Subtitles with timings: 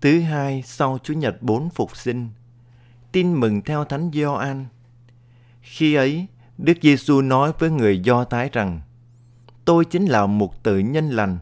[0.00, 2.28] Thứ hai sau Chúa Nhật bốn phục sinh,
[3.12, 4.66] tin mừng theo Thánh Gioan.
[5.60, 6.26] Khi ấy,
[6.58, 8.80] Đức Giêsu nói với người Do Thái rằng:
[9.64, 11.38] Tôi chính là một tự nhân lành,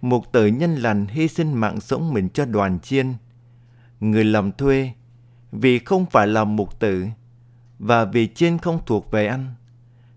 [0.00, 3.14] một tự nhân lành hy sinh mạng sống mình cho đoàn chiên.
[4.00, 4.92] Người làm thuê,
[5.52, 7.06] vì không phải là một tử,
[7.78, 9.54] và vì chiên không thuộc về anh,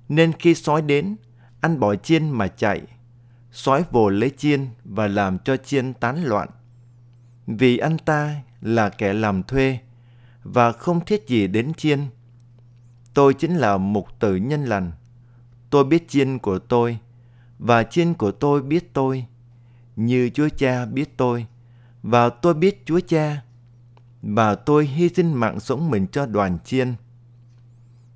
[0.09, 1.15] nên khi sói đến,
[1.61, 2.81] anh bỏ chiên mà chạy.
[3.51, 6.49] Sói vồ lấy chiên và làm cho chiên tán loạn.
[7.57, 9.79] Vì anh ta là kẻ làm thuê
[10.43, 11.99] và không thiết gì đến chiên.
[13.13, 14.91] Tôi chính là một tử nhân lành.
[15.69, 16.97] Tôi biết chiên của tôi
[17.59, 19.25] và chiên của tôi biết tôi
[19.95, 21.45] như Chúa Cha biết tôi
[22.03, 23.41] và tôi biết Chúa Cha
[24.21, 26.95] và tôi hy sinh mạng sống mình cho đoàn chiên.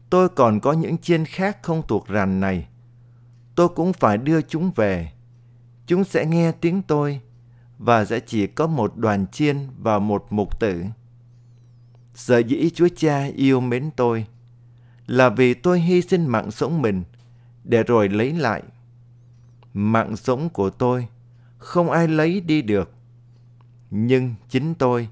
[0.09, 2.67] Tôi còn có những chiên khác không thuộc ràn này.
[3.55, 5.11] Tôi cũng phải đưa chúng về.
[5.87, 7.21] Chúng sẽ nghe tiếng tôi
[7.85, 10.83] và sẽ chỉ có một đoàn chiên và một mục tử.
[12.13, 14.25] Sở dĩ Chúa Cha yêu mến tôi
[15.07, 17.03] là vì tôi hy sinh mạng sống mình
[17.63, 18.63] để rồi lấy lại.
[19.73, 21.07] Mạng sống của tôi
[21.57, 22.91] không ai lấy đi được.
[23.91, 25.09] Nhưng chính tôi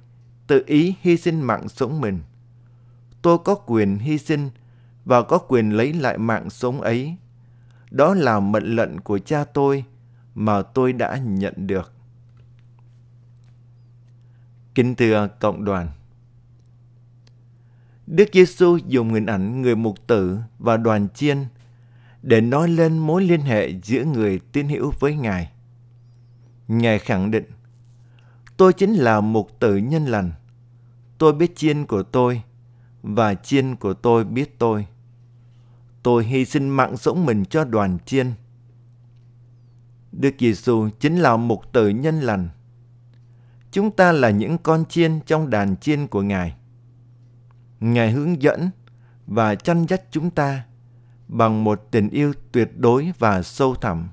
[0.48, 2.20] tự ý hy sinh mạng sống mình.
[3.22, 4.50] Tôi có quyền hy sinh
[5.06, 7.16] và có quyền lấy lại mạng sống ấy.
[7.92, 9.84] Đó là mệnh lệnh của cha tôi
[10.36, 11.94] mà tôi đã nhận được.
[14.76, 15.90] Kính thưa cộng đoàn,
[18.08, 21.38] Đức Giêsu dùng hình ảnh người mục tử và đoàn chiên
[22.22, 25.52] để nói lên mối liên hệ giữa người tín hữu với Ngài.
[26.68, 27.44] Ngài khẳng định,
[28.58, 30.32] tôi chính là mục tử nhân lành.
[31.18, 32.42] Tôi biết chiên của tôi
[33.02, 34.88] và chiên của tôi biết tôi.
[36.04, 38.34] Tôi hy sinh mạng sống mình cho đoàn chiên.
[40.12, 42.50] Đức Giêsu chính là mục tử nhân lành.
[43.72, 46.56] Chúng ta là những con chiên trong đàn chiên của Ngài.
[47.80, 48.70] Ngài hướng dẫn
[49.28, 50.66] và chăn dắt chúng ta
[51.28, 54.10] bằng một tình yêu tuyệt đối và sâu thẳm.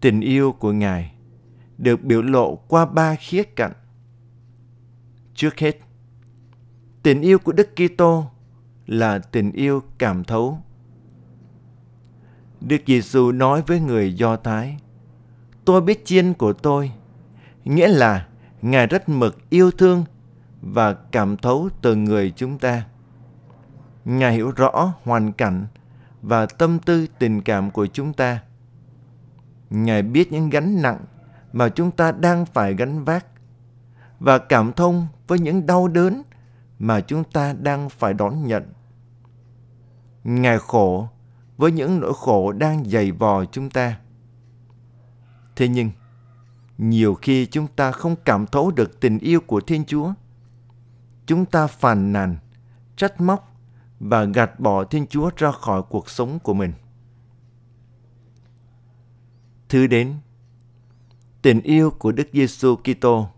[0.00, 1.14] Tình yêu của Ngài
[1.78, 3.72] được biểu lộ qua ba khía cạnh.
[5.34, 5.78] Trước hết,
[7.02, 8.26] tình yêu của Đức Kitô
[8.86, 10.58] là tình yêu cảm thấu.
[12.60, 14.76] Đức Giêsu nói với người Do Thái,
[15.64, 16.92] tôi biết chiên của tôi,
[17.64, 18.26] nghĩa là
[18.62, 20.04] Ngài rất mực yêu thương
[20.60, 22.84] và cảm thấu từ người chúng ta.
[24.04, 25.66] Ngài hiểu rõ hoàn cảnh
[26.22, 28.40] và tâm tư tình cảm của chúng ta.
[29.70, 31.04] Ngài biết những gánh nặng
[31.52, 33.26] mà chúng ta đang phải gánh vác
[34.20, 36.22] và cảm thông với những đau đớn
[36.78, 38.72] mà chúng ta đang phải đón nhận.
[40.24, 41.08] Ngài khổ
[41.56, 43.98] với những nỗi khổ đang dày vò chúng ta.
[45.56, 45.90] Thế nhưng,
[46.78, 50.12] nhiều khi chúng ta không cảm thấu được tình yêu của Thiên Chúa.
[51.26, 52.36] Chúng ta phàn nàn,
[52.96, 53.56] trách móc
[54.00, 56.72] và gạt bỏ Thiên Chúa ra khỏi cuộc sống của mình.
[59.68, 60.14] Thứ đến,
[61.42, 63.28] tình yêu của Đức Giêsu Kitô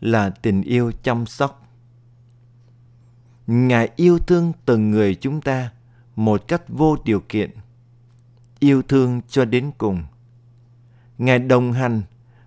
[0.00, 1.66] là tình yêu chăm sóc.
[3.46, 5.70] Ngài yêu thương từng người chúng ta
[6.16, 7.50] một cách vô điều kiện,
[8.58, 10.04] yêu thương cho đến cùng.
[11.18, 12.02] Ngài đồng hành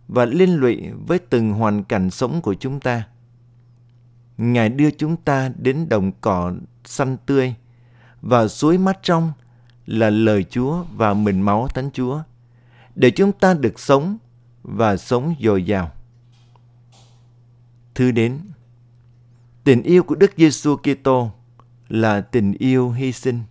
[0.08, 3.03] và liên lụy với từng hoàn cảnh sống của chúng ta.
[4.38, 6.53] Ngài đưa chúng ta đến đồng cỏ
[6.86, 7.56] xanh tươi
[8.22, 9.31] và suối mát trong
[9.86, 12.22] là lời Chúa và mình máu Thánh Chúa
[12.96, 14.18] để chúng ta được sống
[14.64, 15.91] và sống dồi dào.
[17.96, 18.40] Thứ đến,
[19.64, 21.31] tình yêu của Đức Giêsu Kitô
[21.88, 23.44] là tình yêu hy sinh.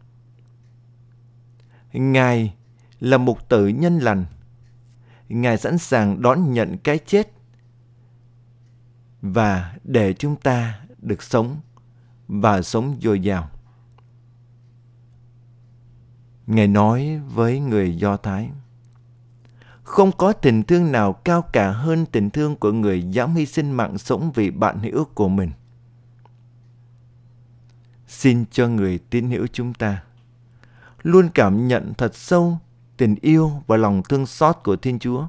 [1.92, 2.54] Ngài
[3.00, 4.24] là một tự nhân lành.
[5.34, 7.32] Ngài sẵn sàng đón nhận cái chết
[9.22, 11.56] và để chúng ta được sống
[12.28, 13.50] và sống dồi dào.
[16.46, 18.50] Ngài nói với người Do Thái,
[19.82, 23.70] không có tình thương nào cao cả hơn tình thương của người dám hy sinh
[23.70, 25.50] mạng sống vì bạn hữu của mình.
[28.08, 30.02] Xin cho người tín hữu chúng ta
[31.02, 32.58] luôn cảm nhận thật sâu
[33.02, 35.26] tình yêu và lòng thương xót của Thiên Chúa.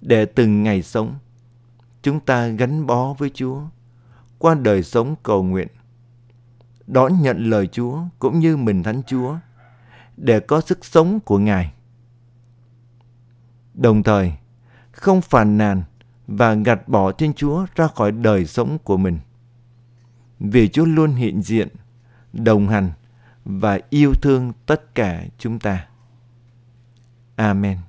[0.00, 1.14] Để từng ngày sống,
[2.02, 3.60] chúng ta gắn bó với Chúa
[4.38, 5.68] qua đời sống cầu nguyện.
[6.86, 9.36] Đón nhận lời Chúa cũng như mình Thánh Chúa
[10.16, 11.72] để có sức sống của Ngài.
[13.74, 14.32] Đồng thời,
[14.92, 15.82] không phàn nàn
[16.26, 19.18] và gạt bỏ Thiên Chúa ra khỏi đời sống của mình.
[20.40, 21.68] Vì Chúa luôn hiện diện,
[22.32, 22.90] đồng hành
[23.44, 25.86] và yêu thương tất cả chúng ta.
[27.38, 27.85] Amen.